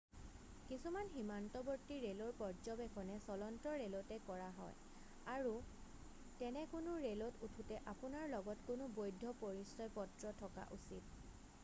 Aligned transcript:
কিছুমান 0.67 1.09
সীমান্তৱৰ্তী 1.15 1.97
ৰেলৰ 2.05 2.31
পৰ্যবেক্ষণ 2.37 3.09
চলন্ত 3.25 3.73
ৰেলতে 3.81 4.17
কৰা 4.29 4.47
হয় 4.55 5.29
আৰু 5.33 5.51
তেনে 6.39 6.63
কোনো 6.73 6.95
ৰেলত 7.03 7.49
উঠোতে 7.49 7.79
আপোনাৰ 7.93 8.27
লগত 8.35 8.67
কোনো 8.71 8.87
বৈধ 9.01 9.35
পৰিচয়পত্ৰ 9.43 10.33
থকা 10.43 10.67
উচিত 10.79 11.21